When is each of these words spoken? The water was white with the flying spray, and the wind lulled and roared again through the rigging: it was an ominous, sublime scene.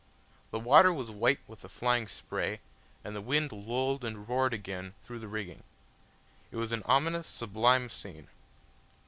The 0.49 0.57
water 0.57 0.91
was 0.91 1.11
white 1.11 1.41
with 1.47 1.61
the 1.61 1.69
flying 1.69 2.07
spray, 2.07 2.59
and 3.03 3.15
the 3.15 3.21
wind 3.21 3.51
lulled 3.51 4.03
and 4.03 4.27
roared 4.27 4.51
again 4.51 4.95
through 5.03 5.19
the 5.19 5.27
rigging: 5.27 5.61
it 6.49 6.55
was 6.55 6.71
an 6.71 6.81
ominous, 6.87 7.27
sublime 7.27 7.87
scene. 7.87 8.27